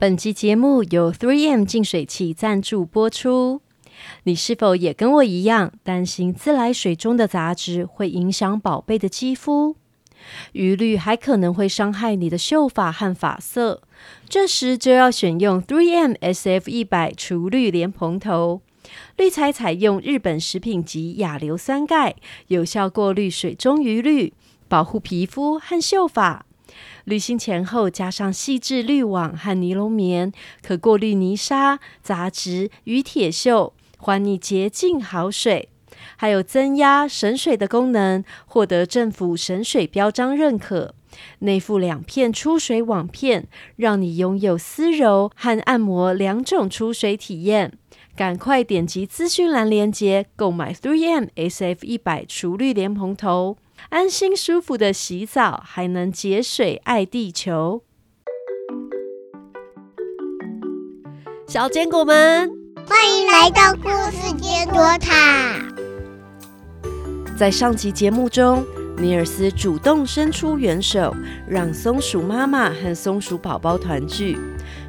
[0.00, 3.60] 本集节目由 3M 净水器赞助播出。
[4.22, 9.76] 你是否也跟我一样担心自来水中的杂质会影响宝贝的肌肤？
[10.52, 13.82] 余氯还可能会伤害你的秀发和发色。
[14.26, 18.62] 这时就要选用 3M SF 一百除氯莲蓬头。
[19.18, 24.32] 滤材采用日本食品级亚硫酸钙，有效过滤水中余氯，
[24.66, 26.46] 保护皮肤和秀发。
[27.10, 30.32] 滤芯前后加上细致滤网和尼龙棉，
[30.62, 35.68] 可过滤泥沙、杂质与铁锈，还你洁净好水。
[36.16, 40.94] 还有增压省水的功能，获得政府省水标章认可。
[41.40, 47.72] 内附两片出水网片，让你拥有丝柔和按摩两种出水体验。
[48.16, 53.56] 赶快点击资讯栏链接购买 3M SF 一百除氯莲蓬头。
[53.88, 57.82] 安心舒服的洗澡，还能节水爱地球。
[61.48, 62.48] 小坚果们，
[62.86, 65.58] 欢迎来到故事坚果塔。
[67.36, 68.64] 在上集节目中，
[68.98, 71.12] 尼尔斯主动伸出援手，
[71.48, 74.38] 让松鼠妈妈和松鼠宝宝团聚。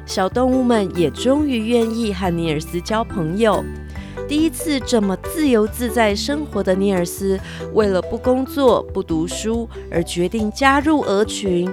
[0.06, 3.64] 小动物们也终于愿意和尼尔斯交朋友。
[4.32, 7.38] 第一次这么自由自在生活的尼尔斯，
[7.74, 11.70] 为了不工作、不读书而决定加入鹅群。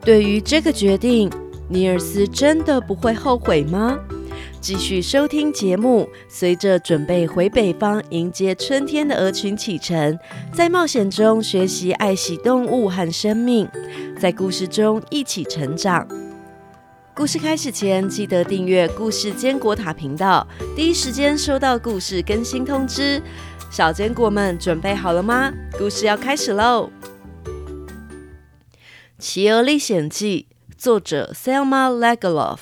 [0.00, 1.28] 对于这个决定，
[1.66, 3.98] 尼尔斯真的不会后悔吗？
[4.60, 10.16] 继续收听节目，随着准备回北方迎接春天的鹅群启程，
[10.54, 13.68] 在冒险中学习爱惜动物和生命，
[14.20, 16.06] 在故事中一起成长。
[17.14, 23.22] 故事开始前，记得订阅“故事坚果塔”频道，第一时间收到故事更新通知。
[23.70, 25.52] 小坚果们准备好了吗？
[25.78, 26.90] 故事要开始喽！
[29.18, 32.58] 《企鹅历险记》作者 Selma Lagerlof，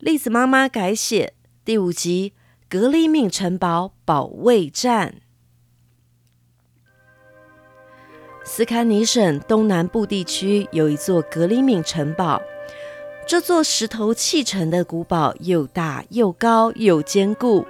[0.00, 2.32] 栗子妈妈改写，第五集
[2.70, 5.16] 《格里敏城堡保卫战》。
[8.42, 12.42] 斯堪尼省东南部地区有一座格里敏城堡。
[13.26, 17.64] 这座石头砌成的古堡又大又高又坚固，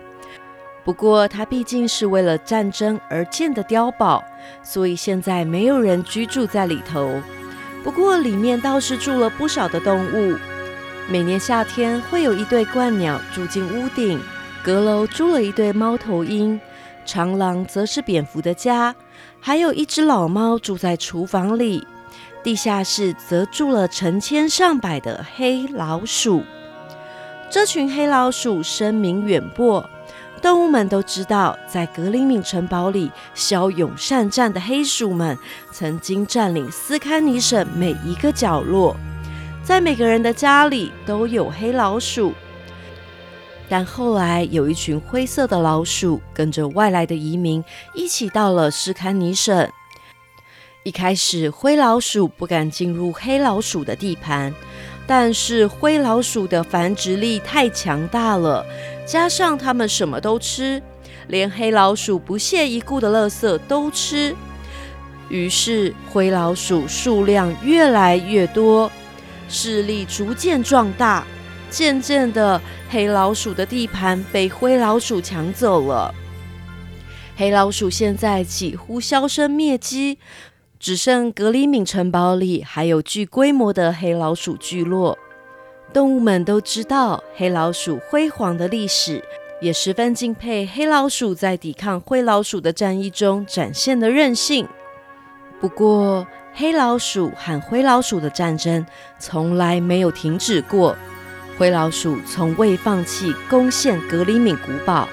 [0.84, 4.24] 不过它毕竟是为了战争而建的碉堡，
[4.64, 7.20] 所以现在没有人居住在里头。
[7.84, 10.36] 不过里面倒是住了不少的动物。
[11.08, 14.20] 每年夏天会有一对鹳鸟住进屋顶，
[14.64, 16.60] 阁楼住了一对猫头鹰，
[17.04, 18.94] 长廊则是蝙蝠的家，
[19.40, 21.86] 还有一只老猫住在厨房里。
[22.42, 26.42] 地下室则住了成千上百的黑老鼠。
[27.48, 29.88] 这群黑老鼠声名远播，
[30.40, 35.38] 动物们都知道，在格林敏城堡里骁勇善战的黑鼠们
[35.70, 38.96] 曾经占领斯堪尼省每一个角落，
[39.62, 42.32] 在每个人的家里都有黑老鼠。
[43.68, 47.64] 但后来有一群灰色的老鼠跟着外来的移民
[47.94, 49.70] 一起到了斯堪尼省。
[50.84, 54.52] 一开始，灰老鼠不敢进入黑老鼠的地盘，
[55.06, 58.66] 但是灰老鼠的繁殖力太强大了，
[59.06, 60.82] 加上它们什么都吃，
[61.28, 64.34] 连黑老鼠不屑一顾的垃圾都吃，
[65.28, 68.90] 于是灰老鼠数量越来越多，
[69.48, 71.24] 势力逐渐壮大，
[71.70, 72.60] 渐渐的，
[72.90, 76.12] 黑老鼠的地盘被灰老鼠抢走了，
[77.36, 80.18] 黑老鼠现在几乎销声灭迹。
[80.82, 85.16] 只剩格里敏城堡里还有巨规模的黑老鼠聚落，
[85.92, 89.22] 动物们都知道黑老鼠辉煌的历史，
[89.60, 94.66] 也十分敬佩黑老鼠在抵抗灰老鼠的战役中展现的韧性。
[95.60, 98.84] 不过，黑老鼠和灰老鼠的战争
[99.20, 100.96] 从来没有停止过，
[101.56, 105.08] 灰老鼠从未放弃攻陷格里敏古堡。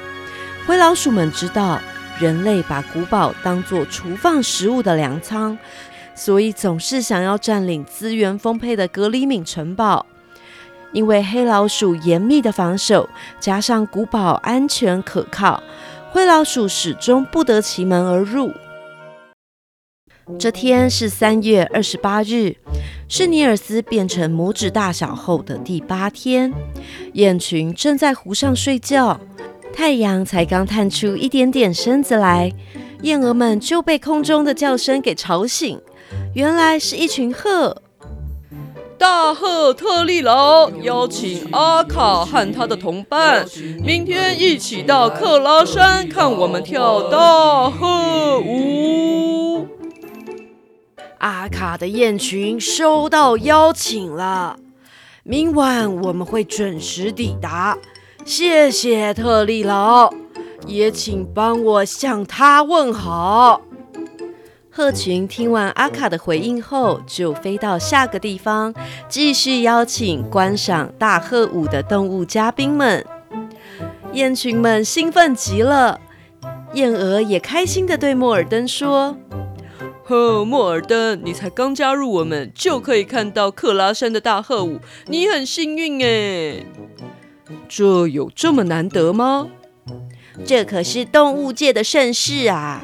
[0.66, 1.80] 灰老鼠们知道。
[2.20, 5.58] 人类把古堡当作储放食物的粮仓，
[6.14, 10.06] 所以总是想要占领资源丰沛的格里敏城堡。
[10.92, 13.08] 因为黑老鼠严密的防守，
[13.40, 15.62] 加上古堡安全可靠，
[16.12, 18.52] 灰老鼠始终不得其门而入。
[20.38, 22.56] 这天是三月二十八日，
[23.08, 26.52] 是尼尔斯变成拇指大小后的第八天。
[27.14, 29.20] 雁群正在湖上睡觉。
[29.74, 32.52] 太阳才刚探出一点点身子来，
[33.02, 35.82] 燕儿们就被空中的叫声给吵醒。
[36.34, 37.82] 原来是一群鹤。
[38.98, 43.46] 大鹤特利劳邀请阿卡和他的同伴，
[43.82, 49.66] 明天一起到克拉山看我们跳大鹤舞。
[51.20, 54.58] 阿卡的雁群收到邀请了。
[55.24, 57.78] 明晚我们会准时抵达。
[58.26, 60.14] 谢谢特利劳，
[60.68, 63.62] 也请帮我向他问好。
[64.72, 68.74] 鹤群听完阿卡的回应后，就飞到下个地方，
[69.10, 73.06] 继续邀请观赏大鹤舞的动物嘉宾们。
[74.14, 76.00] 雁群们兴奋极了，
[76.74, 79.18] 燕鹅也开心地对莫尔登说
[80.06, 86.64] ：“呵，莫尔登，你才刚加入我们，就可以看到克拉山的大鹤舞，你很幸运哎。
[87.68, 89.48] 这有这么难得吗？
[90.46, 92.84] 这可是动物界的盛事啊！”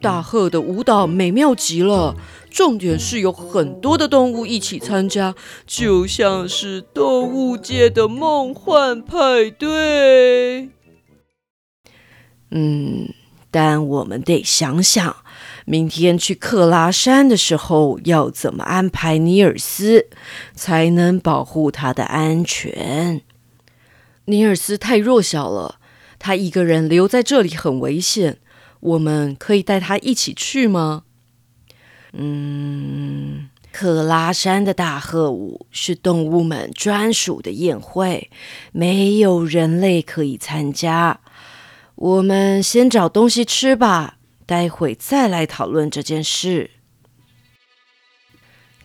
[0.00, 2.16] 大鹤的舞蹈美妙极了，
[2.48, 5.34] 重点是有很多的动物一起参加，
[5.66, 10.70] 就像是动物界的梦幻派对。
[12.50, 13.10] 嗯，
[13.50, 15.16] 但我们得想想，
[15.66, 20.06] 明天去克拉山的时候要怎么安排尼尔斯，
[20.54, 23.20] 才能保护他的安全。
[24.30, 25.80] 尼尔斯太弱小了，
[26.18, 28.38] 他一个人留在这里很危险。
[28.80, 31.02] 我们可以带他一起去吗？
[32.12, 38.30] 嗯，克拉山的大鹤舞是动物们专属的宴会，
[38.72, 41.20] 没有人类可以参加。
[41.94, 44.16] 我们先找东西吃吧，
[44.46, 46.70] 待会再来讨论这件事。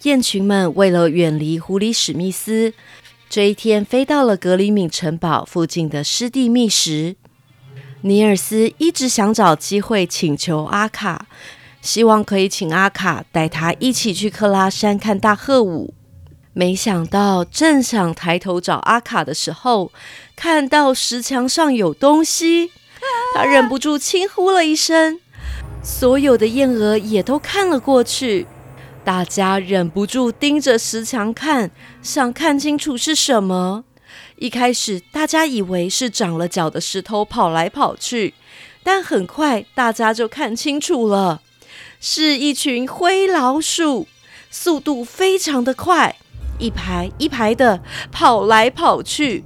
[0.04, 2.74] 雁群们为了远离狐狸史密斯，
[3.36, 7.18] 这一天飞到了格里敏城堡附近的湿地觅食。
[8.00, 11.28] 尼尔斯一直想找机会请求阿卡，
[11.82, 15.94] 希望可以请阿卡带他一起去克拉山看大鹤舞。
[16.54, 19.92] 没想到正想抬头找阿卡的时候，
[20.38, 22.72] 看到石墙上有东西，
[23.36, 25.20] 他忍不住轻呼了一声。
[25.84, 28.48] 所有的燕鹅也都看了过去，
[29.06, 31.70] 大家忍不住盯着石墙看，
[32.02, 33.84] 想看清楚是什么。
[34.38, 38.34] 一开始，大家以为是长了脚的石头跑来跑去，
[38.84, 41.42] 但很快大家就看清楚了，
[42.00, 44.08] 是一群灰老鼠，
[44.50, 46.16] 速度非常的快，
[46.58, 49.44] 一排一排的跑来跑去。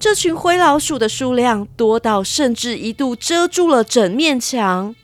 [0.00, 4.96] 这群灰老鼠的数量多到甚至一度遮住了整面墙。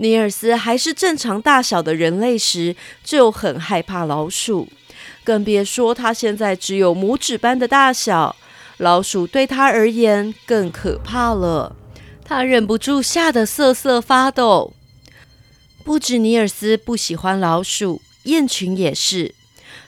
[0.00, 4.68] 尼尔斯还是正常大小的人类时，就很害怕老鼠。
[5.24, 8.36] 更别说他现在只有拇指般的大小，
[8.78, 11.76] 老鼠对他而言更可怕了。
[12.24, 14.72] 他忍不住吓得瑟瑟发抖。
[15.84, 19.34] 不止尼尔斯不喜欢老鼠，雁群也是。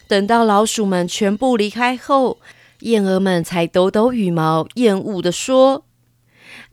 [0.08, 2.38] 等到老鼠们全部离开后，
[2.80, 5.84] 燕儿们才抖抖羽毛，厌恶地说：“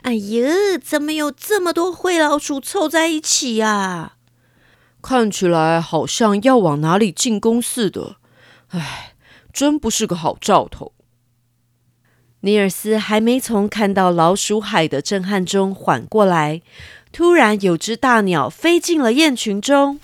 [0.03, 0.49] 哎呀，
[0.83, 4.13] 怎么有这么多灰老鼠凑在一起呀？
[5.01, 8.17] 看起来好像要往哪里进攻似的。”
[8.69, 9.13] 唉，
[9.53, 10.93] 真不是个好兆头。
[12.41, 16.61] 尼尔斯还没从看到老鼠海的震撼中缓过来，
[17.11, 19.99] 突然有只大鸟飞进了雁群中。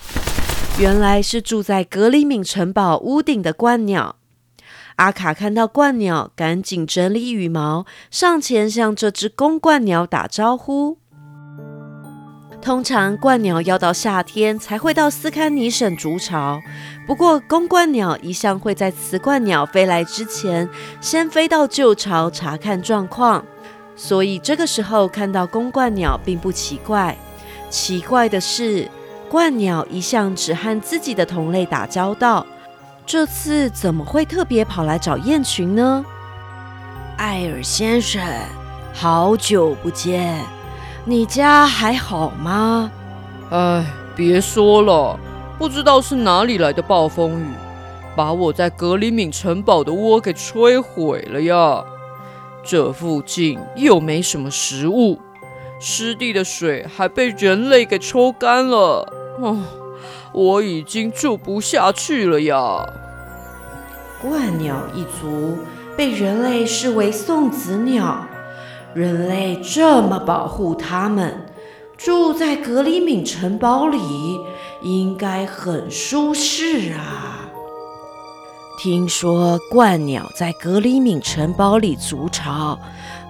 [0.79, 4.15] 原来是住在格里敏城堡屋顶的鹳鸟。
[4.97, 10.97] 阿卡看到鹳鸟，赶紧整理羽毛，上前向这只公鹳鸟打招呼。
[12.61, 16.61] 通常鹳鸟要到夏天才会到斯堪尼省筑巢，
[17.05, 20.69] 不过公鹳鸟一向会在雌鹳鸟飞来之前
[21.01, 23.43] 先飞到旧巢查看状况，
[23.97, 27.17] 所以这个时候看到公鹳鸟并不奇怪。
[27.69, 28.87] 奇怪的是，
[29.29, 32.45] 鹳鸟一向只和自己的同类打交道，
[33.05, 36.03] 这次怎么会特别跑来找雁群呢？
[37.17, 38.21] 艾尔先生，
[38.93, 40.39] 好久不见。
[41.05, 42.89] 你家还好吗？
[43.51, 45.19] 哎，别说了，
[45.59, 47.45] 不知道是哪里来的暴风雨，
[48.15, 51.83] 把我在格里敏城堡的窝给摧毁了呀！
[52.63, 55.19] 这附近又没什么食物，
[55.79, 59.05] 湿地的水还被人类给抽干了，
[59.39, 59.57] 哦，
[60.33, 62.85] 我已经住不下去了呀！
[64.23, 65.57] 鹳鸟一族
[65.95, 68.25] 被人类视为送子鸟。
[68.93, 71.45] 人类这么保护他们，
[71.97, 73.99] 住在格里敏城堡里
[74.81, 77.39] 应该很舒适啊！
[78.79, 82.77] 听说鹳鸟在格里敏城堡里筑巢，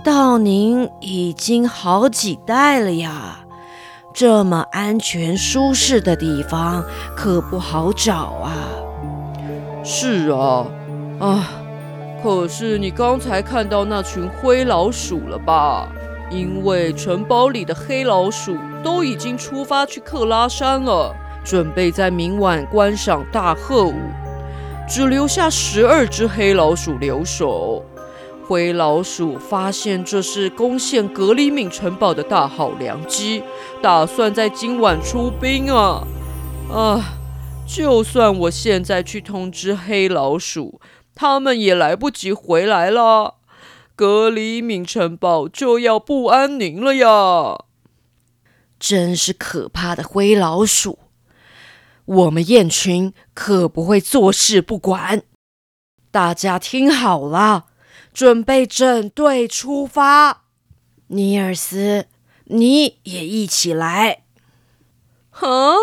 [0.03, 3.42] 到您已经好几代了呀。
[4.13, 6.83] 这么安全舒适的地方
[7.15, 8.53] 可不好找啊！
[9.83, 10.67] 是啊，
[11.19, 11.49] 啊。
[12.21, 15.87] 可是你刚才看到那群灰老鼠了吧？
[16.29, 23.95] 因为城堡里的黑老鼠都已经出发去克拉山了，准备在明晚观赏大鹤舞。
[24.87, 27.83] 只留下十二只黑老鼠留守。
[28.45, 33.43] 灰老鼠发现这是攻陷格里敏城堡的大好良机，
[33.81, 36.05] 打算在今晚出兵啊！
[36.69, 37.17] 啊，
[37.67, 40.81] 就算我现在去通知黑老鼠，
[41.15, 43.35] 他们也来不及回来了，
[43.95, 47.65] 格里敏城堡就要不安宁了呀！
[48.79, 50.99] 真是可怕的灰老鼠！
[52.05, 55.23] 我们雁群可不会坐视不管，
[56.11, 57.67] 大家听好了。
[58.13, 60.43] 准备整队出发，
[61.07, 62.05] 尼尔斯，
[62.45, 64.23] 你也一起来。
[65.31, 65.75] 哈，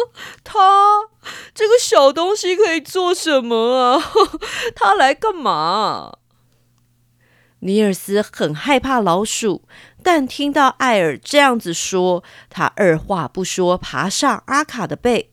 [0.45, 1.09] 他
[1.53, 4.01] 这个小东西可以做什么啊？
[4.77, 6.19] 他来干嘛？
[7.59, 9.65] 尼尔斯很害怕老鼠，
[10.03, 15.33] 但听到艾尔这样子说，他二话不说爬上阿卡的背，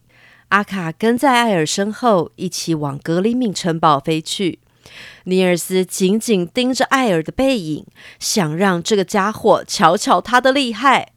[0.49, 4.59] 阿卡跟在艾尔身后，一起往格林敏城堡飞去。
[5.25, 7.85] 尼尔斯紧紧盯着艾尔的背影，
[8.19, 11.13] 想让这个家伙瞧瞧他的厉害。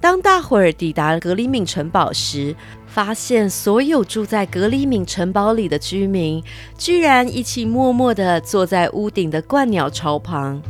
[0.00, 2.54] 当大伙儿抵达格里敏城堡时，
[2.86, 6.44] 发现所有住在格里敏城堡里的居民，
[6.76, 10.60] 居然一起默默地坐在屋顶的鹳鸟巢旁。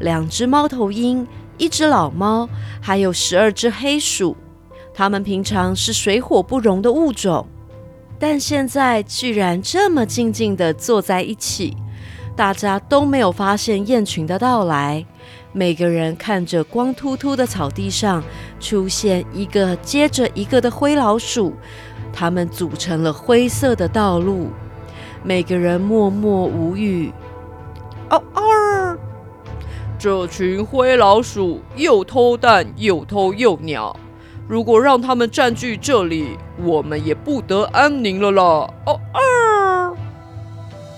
[0.00, 1.26] 两只猫头鹰，
[1.58, 2.48] 一只老猫，
[2.80, 4.36] 还有十二只黑鼠。
[4.94, 7.46] 它们平常是水火不容的物种。
[8.18, 11.76] 但现在居然这么静静的坐在一起，
[12.34, 15.04] 大家都没有发现雁群的到来。
[15.52, 18.22] 每个人看着光秃秃的草地上
[18.60, 21.54] 出现一个接着一个的灰老鼠，
[22.12, 24.50] 它们组成了灰色的道路。
[25.22, 27.10] 每个人默默无语。
[28.10, 28.98] 哦哦，
[29.98, 33.96] 这群灰老鼠又偷蛋又偷幼鸟。
[34.48, 38.42] 如果让他们占据这里，我们也不得安宁了啦！
[38.86, 39.96] 哦哦，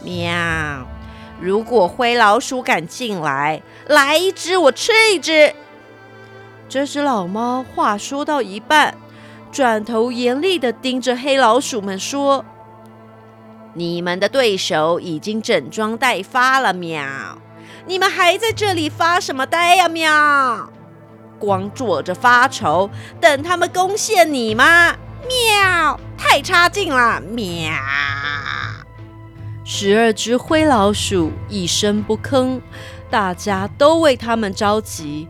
[0.04, 0.86] 喵！
[1.40, 5.54] 如果灰老鼠敢进来，来一只我吃一只。
[6.68, 8.94] 这只老猫话说到一半，
[9.50, 12.44] 转头严厉的盯着黑老鼠们说
[13.72, 17.02] ：“你们的对手已经整装待发了，喵！
[17.86, 20.70] 你们还在这里发什么呆呀，喵！”
[21.38, 22.90] 光坐着发愁，
[23.20, 24.96] 等他们攻陷你吗？
[25.26, 26.00] 喵！
[26.16, 27.20] 太差劲了！
[27.20, 27.72] 喵！
[29.64, 32.60] 十二只灰老鼠一声不吭，
[33.10, 35.28] 大家都为他们着急。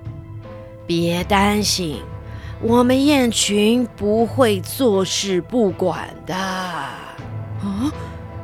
[0.87, 2.03] 别担心，
[2.61, 6.35] 我们雁群不会坐视不管的。
[6.35, 7.93] 啊，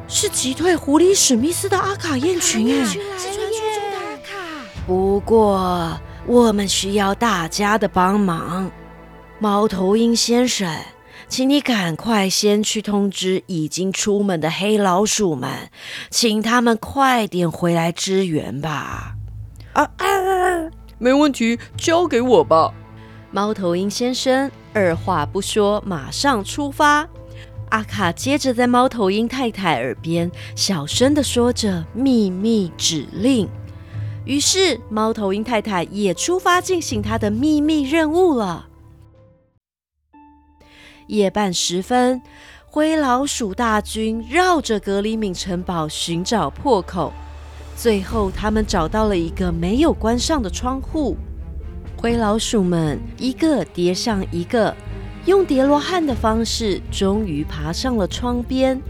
[0.08, 4.34] 是击退狐狸史密斯的阿卡雁群啊，是传说中的阿卡。
[4.86, 5.98] 不过。
[6.26, 8.70] 我们需要大家的帮忙，
[9.38, 10.74] 猫头鹰先生，
[11.28, 15.50] 请你赶快先去通知已经出门的黑老鼠们，
[16.08, 19.16] 请他们快点回来支援吧。
[19.74, 20.70] 啊啊！
[20.96, 22.72] 没问题，交给我吧。
[23.30, 27.06] 猫头鹰先生二话不说，马上出发。
[27.68, 33.46] 阿卡接着在猫头鹰太太耳边小声的说着秘密指令。
[34.24, 38.68] 于是，猫头鹰太太也出发进行她的秘密任务了。
[41.08, 42.22] 夜半时分，
[42.64, 47.12] 灰老鼠大军绕着格里敏城堡寻找破口，
[47.76, 51.16] 最后他们找到了一个没有关上的窗户。
[51.98, 54.74] 灰老鼠们一个叠上一个，
[55.26, 58.80] 用叠罗汉的方式，终于爬上了窗边。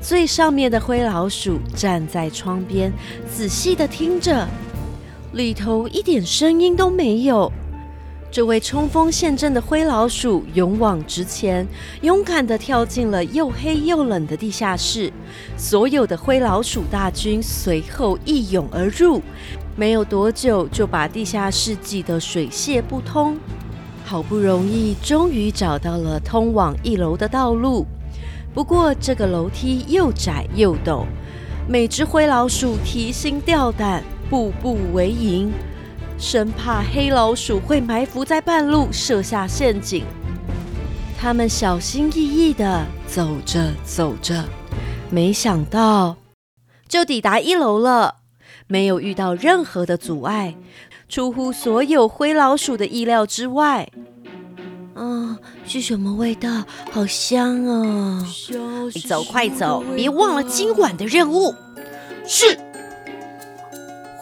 [0.00, 2.92] 最上面的灰老鼠站在窗边，
[3.28, 4.46] 仔细的听着。
[5.36, 7.52] 里头一点声音都没有。
[8.30, 11.66] 这位冲锋陷阵的灰老鼠勇往直前，
[12.00, 15.12] 勇敢地跳进了又黑又冷的地下室。
[15.54, 19.20] 所有的灰老鼠大军随后一涌而入，
[19.76, 23.36] 没有多久就把地下室挤得水泄不通。
[24.06, 27.84] 好不容易，终于找到了通往一楼的道路。
[28.54, 31.04] 不过这个楼梯又窄又陡，
[31.68, 34.02] 每只灰老鼠提心吊胆。
[34.28, 35.52] 步步为营，
[36.18, 40.04] 生怕黑老鼠会埋伏在半路设下陷阱。
[41.18, 44.44] 他们小心翼翼地走着走着，
[45.10, 46.16] 没想到
[46.88, 48.16] 就抵达一楼了，
[48.66, 50.56] 没有遇到任何的阻碍，
[51.08, 53.88] 出乎所有灰老鼠的意料之外。
[54.94, 56.64] 啊，是什么味道？
[56.90, 58.26] 好香啊！
[59.06, 61.54] 走，快走，别忘了今晚的任务。
[62.26, 62.58] 是。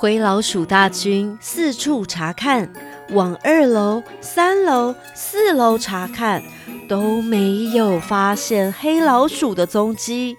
[0.05, 2.71] 灰老鼠大军四处查看，
[3.13, 6.43] 往二楼、三楼、四楼查看，
[6.87, 10.37] 都没有发现黑老鼠的踪迹。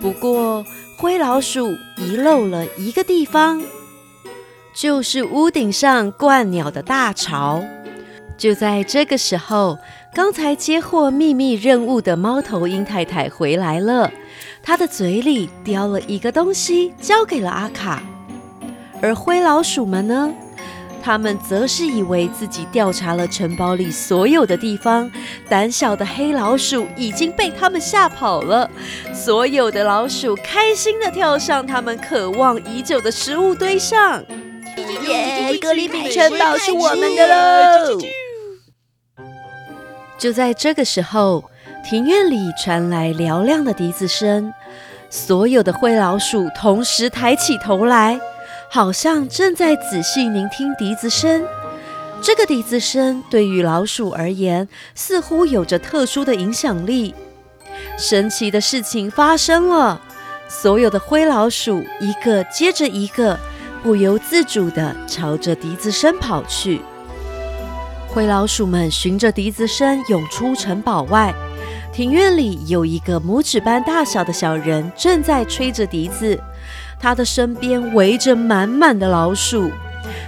[0.00, 0.64] 不过
[0.96, 3.62] 灰老鼠遗漏了一个地方，
[4.74, 7.62] 就是屋顶上鹳鸟的大巢。
[8.38, 9.76] 就在这个时候，
[10.14, 14.10] 刚才接获秘密任务的猫头鹰太太回来了，
[14.62, 18.02] 她的嘴里叼了一个东西，交给了阿卡。
[19.02, 20.32] 而灰老鼠们呢？
[21.04, 25.10] 他们则是以为自己调查了城堡里所有的地方，
[25.48, 28.70] 胆小的黑老鼠已经被他们吓跑了。
[29.12, 34.24] 所有的老鼠开心地跳上他们渴望已久的食物堆上。
[35.08, 35.58] 耶！
[35.60, 37.98] 格里米城堡是我们的喽！
[40.16, 41.42] 就在这个时候，
[41.84, 44.54] 庭院里传来嘹亮的笛子声，
[45.10, 48.20] 所有的灰老鼠同时抬起头来。
[48.74, 51.44] 好像正在仔细聆听笛子声。
[52.22, 57.14] 这个笛子声对于老鼠而言，似乎有着特殊的影响力。
[57.98, 60.00] 神奇的事情发生了，
[60.48, 63.38] 所有的灰老鼠一个接着一个，
[63.82, 66.80] 不由自主地朝着笛子声跑去。
[68.08, 71.34] 灰老鼠们循着笛子声涌出城堡外，
[71.92, 76.40] 庭院里有一个拇指般大小的小人正在吹着笛子。
[77.02, 79.68] 他的身边围着满满的老鼠，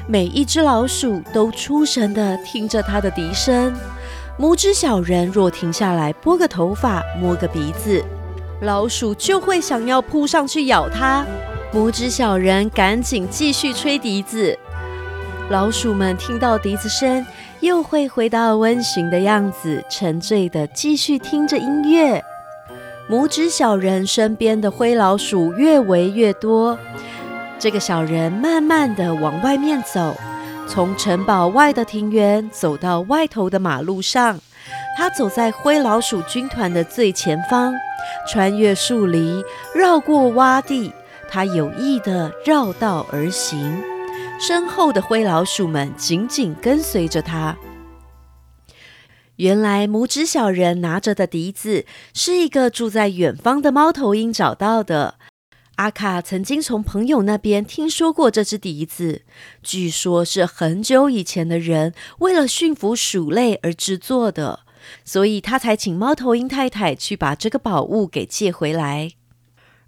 [0.08, 3.72] 每一只老鼠都出神地听着他的笛声。
[4.36, 8.04] 拇指小人若停下来拨个头发、摸个鼻子，
[8.62, 11.24] 老鼠就会想要扑上去咬他。
[11.72, 14.58] 拇指小人赶紧继续吹笛子，
[15.50, 17.24] 老鼠们听到笛子声，
[17.60, 22.20] 又会回到温驯的样子，沉醉地继续听着音乐。
[23.08, 26.78] 拇指小人身边的灰老鼠越围越多，
[27.58, 30.16] 这个小人慢慢的往外面走，
[30.66, 34.40] 从城堡外的庭园走到外头的马路上。
[34.96, 37.74] 他走在灰老鼠军团的最前方，
[38.26, 39.44] 穿越树林，
[39.74, 40.90] 绕过洼地，
[41.28, 43.82] 他有意的绕道而行，
[44.40, 47.54] 身后的灰老鼠们紧紧跟随着他。
[49.36, 55.16] 原来拇指小人拿着的笛子是一个住在远方的猫头鹰找到的。
[55.76, 59.22] 阿卡曾经从朋友那边听说过这只笛子，
[59.60, 64.60] 据说是很久以前的人为了驯服鼠类而制作的，
[65.04, 69.10] 所以他才请猫头鹰太太去把这个宝物给借回来。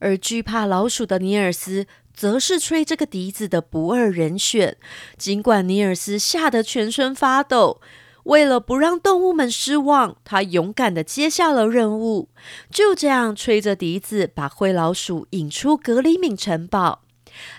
[0.01, 4.77] 而惧怕老鼠的尼尔斯则是吹这个笛子的不二人选，
[5.17, 7.81] 尽管尼尔斯吓得全身发抖。
[8.27, 12.29] 为了不让动物们失望，他勇敢地接下了任务。
[12.71, 17.03] 就这样，吹着笛子把灰老鼠引出格里敏城堡。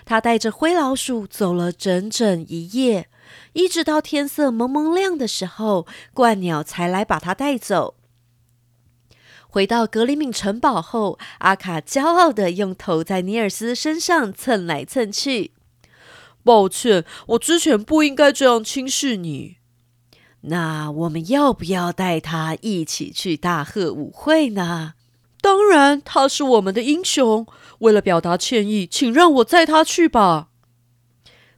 [0.04, 3.08] 他带着灰老鼠走了整整一夜，
[3.54, 7.94] 一直到天色蒙蒙亮的时候，鹳鸟才来把他带走。
[9.48, 15.52] 回到格里敏城堡后，阿卡骄傲地用头在尼尔斯身上蹭来蹭去。
[16.44, 19.56] 抱歉，我之前不应该这样轻视你。
[20.48, 24.94] 那我们要不要带他一起去大贺舞会呢？
[25.40, 27.46] 当然，他是我们的英雄。
[27.78, 30.48] 为了表达歉意，请让我载他去吧。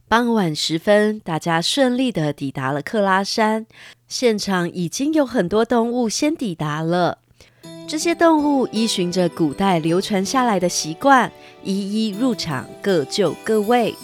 [0.07, 3.65] 傍晚时分，大家顺利的抵达了克拉山。
[4.07, 7.19] 现场已经有很多动物先抵达了。
[7.87, 11.31] 这些动物依循着古代流传下来的习惯，
[11.63, 13.95] 一一入场，各就各位。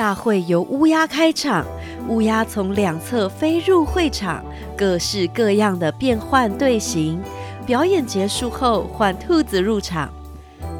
[0.00, 1.62] 大会由乌鸦开场，
[2.08, 4.42] 乌鸦从两侧飞入会场，
[4.74, 7.20] 各式各样的变换队形。
[7.66, 10.10] 表演结束后，换兔子入场，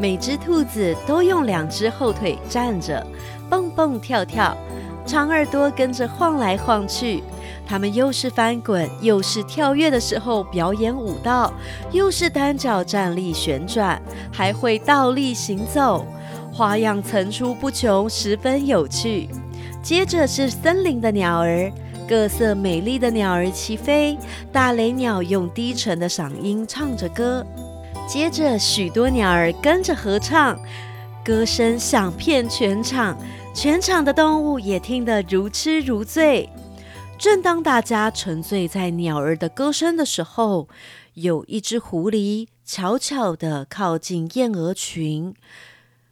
[0.00, 3.06] 每只兔子都用两只后腿站着，
[3.50, 4.56] 蹦蹦跳跳，
[5.04, 7.22] 长耳朵跟着晃来晃去。
[7.66, 11.52] 它们又是翻滚，又是跳跃的时候表演舞蹈，
[11.92, 14.00] 又是单脚站立旋转，
[14.32, 16.06] 还会倒立行走。
[16.60, 19.30] 花样层出不穷，十分有趣。
[19.82, 21.72] 接着是森林的鸟儿，
[22.06, 24.18] 各色美丽的鸟儿齐飞，
[24.52, 27.42] 大雷鸟用低沉的嗓音唱着歌。
[28.06, 30.60] 接着许多鸟儿跟着合唱，
[31.24, 33.16] 歌声响遍全场，
[33.54, 36.46] 全场的动物也听得如痴如醉。
[37.16, 40.68] 正当大家沉醉在鸟儿的歌声的时候，
[41.14, 45.34] 有一只狐狸悄悄地靠近燕鹅群。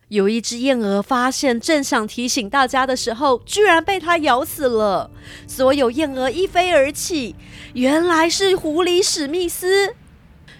[0.09, 5.11] 有一只燕鹅发现，正想提醒大家的时候，居然被它咬死了。
[5.47, 7.37] 所有燕鹅一飞而起，
[7.75, 9.95] 原来是狐狸史密斯。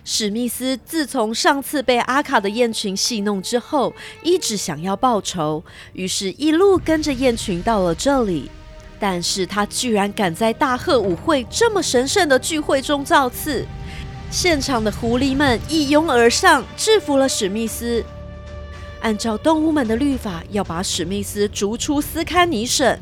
[0.05, 8.51] 史密斯自从上次被阿卡的雁群戏弄之后，一直想要报仇，于是一路跟着雁群到了这里。
[9.01, 13.65] 但是他居然敢在大贺舞会这么神圣的聚会中造次。
[14.31, 18.05] 现场的狐狸们一拥而上，制服了史密斯。
[19.01, 22.99] 按照动物们的律法，要把史密斯逐出斯堪尼省。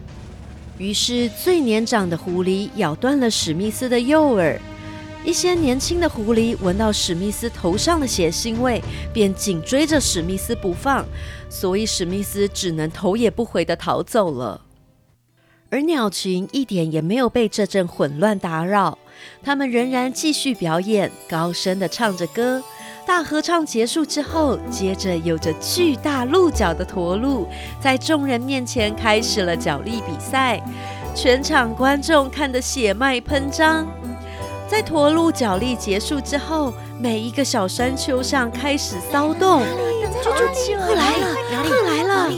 [0.79, 4.61] 于是，最年长的狐狸咬断了史密斯的右耳。
[5.25, 8.81] 一些年轻的狐狸闻到史密斯头上的血腥味，
[9.13, 11.05] 便紧追着史密斯不放，
[11.49, 14.61] 所以史密斯只能头也不回地逃走了。
[15.69, 18.99] 而鸟群一点也没有被这阵混乱打扰，
[19.43, 22.63] 它们仍然继续表演，高声地唱着歌。
[23.07, 27.47] 大合唱结束之后，接着有着巨大鹿角的驼鹿
[27.81, 30.61] 在众人面前开始了角力比赛，
[31.15, 33.87] 全场观众看得血脉喷张。
[34.69, 39.63] 在驼鹿角力结束之后，每一个小山丘上开始骚动。
[39.63, 42.29] 鹤来了，鹤来了！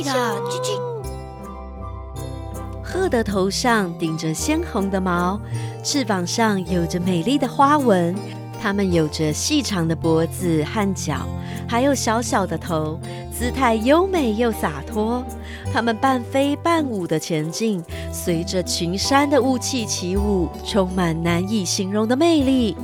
[2.85, 5.41] 鹤的头上顶着鲜红的毛，
[5.83, 8.15] 翅膀上有着美丽的花纹。
[8.61, 11.27] 它们有着细长的脖子和脚，
[11.69, 12.99] 还有小小的头，
[13.33, 15.25] 姿态优美又洒脱。
[15.73, 22.77] 它们半飞半舞的前进，随着群山的雾气起舞，充满难以形容的魅力。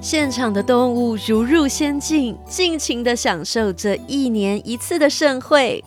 [0.00, 5.82] 现场的动物如入仙境，尽情地享受这一年一次的盛会。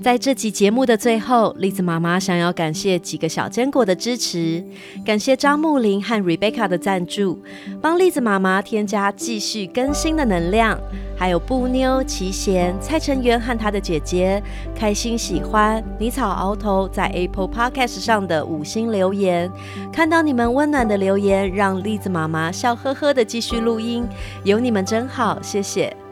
[0.00, 4.64] 在这集节目的最后，栗子妈妈想要感谢几个小坚果的支持，
[5.04, 7.42] 感谢张木林和 Rebecca 的赞助，
[7.82, 10.78] 帮栗子妈妈添加继续更新的能量。
[11.18, 14.40] 还有布妞、齐贤、蔡成元和他的姐姐，
[14.72, 19.50] 开心喜欢泥草鳌头在 Apple Podcast 上的五星留言，
[19.92, 24.06] 看到你们温暖的留言，让栗子妈妈笑呵呵的继续录音，
[24.44, 25.88] 有你们真好，谢谢。《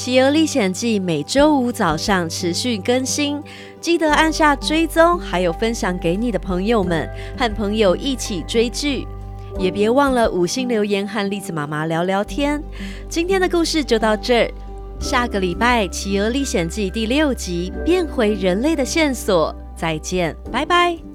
[0.00, 3.38] 企鹅历险记》每周五早上持续更新，
[3.82, 9.06] 记得按下追踪，还有分享给你的朋友们，和朋友一起追剧。
[9.58, 12.62] 也别忘了五星留言和栗子妈妈聊聊天。
[13.10, 14.50] 今天的故事就到这儿，
[14.98, 21.09] 下个礼拜《企鹅历险记》第六集变回人类的线索，再见，拜拜。